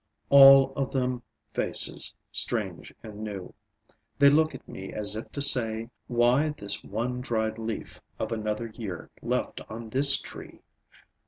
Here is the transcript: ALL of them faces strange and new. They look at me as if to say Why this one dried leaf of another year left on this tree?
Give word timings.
ALL 0.31 0.73
of 0.73 0.91
them 0.91 1.21
faces 1.53 2.15
strange 2.31 2.91
and 3.03 3.23
new. 3.23 3.53
They 4.17 4.31
look 4.31 4.55
at 4.55 4.67
me 4.67 4.91
as 4.91 5.15
if 5.15 5.31
to 5.33 5.43
say 5.43 5.91
Why 6.07 6.49
this 6.49 6.83
one 6.83 7.21
dried 7.21 7.59
leaf 7.59 8.01
of 8.17 8.31
another 8.31 8.65
year 8.69 9.11
left 9.21 9.61
on 9.69 9.89
this 9.91 10.19
tree? 10.19 10.61